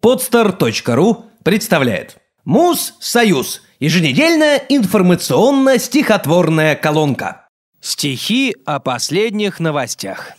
[0.00, 3.62] Podster.ru представляет Муз Союз.
[3.80, 7.48] Еженедельная информационно-стихотворная колонка.
[7.80, 10.34] Стихи о последних новостях.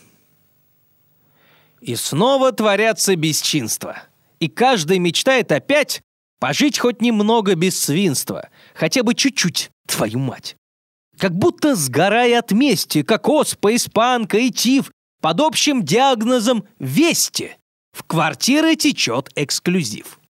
[1.82, 3.98] И снова творятся бесчинства.
[4.38, 6.00] И каждый мечтает опять
[6.38, 8.48] пожить хоть немного без свинства.
[8.74, 10.56] Хотя бы чуть-чуть, твою мать.
[11.18, 14.90] Как будто сгорая от мести, как оспа, испанка и тиф,
[15.20, 17.59] под общим диагнозом «вести».
[17.92, 20.20] В квартиры течет эксклюзив.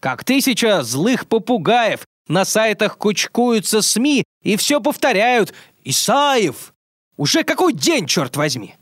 [0.00, 6.72] Как тысяча злых попугаев на сайтах кучкуются СМИ и все повторяют «Исаев!»
[7.16, 8.74] Уже какой день, черт возьми!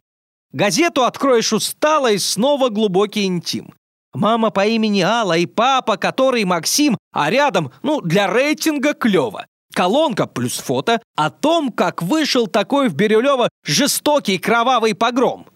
[0.52, 3.72] Газету откроешь устало и снова глубокий интим.
[4.12, 9.46] Мама по имени Алла и папа, который Максим, а рядом, ну, для рейтинга клево.
[9.74, 15.46] Колонка плюс фото о том, как вышел такой в Бирюлево жестокий кровавый погром.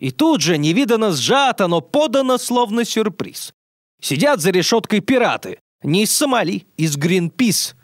[0.00, 3.52] И тут же невиданно сжато, но подано словно сюрприз.
[4.00, 5.58] Сидят за решеткой пираты.
[5.82, 7.74] Не из Сомали, из Гринпис.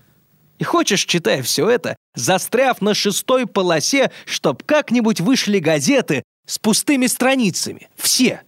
[0.58, 7.06] И хочешь, читая все это, застряв на шестой полосе, чтоб как-нибудь вышли газеты с пустыми
[7.06, 7.89] страницами.
[7.97, 8.42] Все.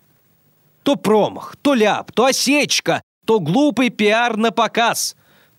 [0.83, 5.17] То промах, то ляп, то осечка, то глупый пиар на показ.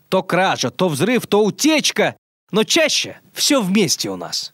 [0.10, 2.16] То кража, то взрыв, то утечка.
[2.52, 4.54] Но чаще все вместе у нас.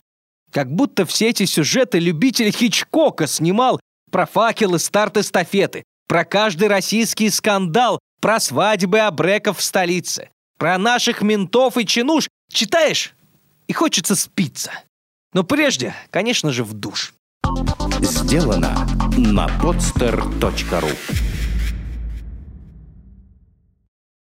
[0.52, 3.80] Как будто все эти сюжеты любитель Хичкока снимал
[4.12, 11.78] про факелы старт-эстафеты, про каждый российский скандал, про свадьбы абреков в столице, про наших ментов
[11.78, 12.28] и чинуш.
[12.52, 13.14] Читаешь,
[13.68, 14.72] и хочется спиться.
[15.34, 17.14] Но прежде, конечно же, в душ.
[18.02, 21.29] Сделано на podster.ru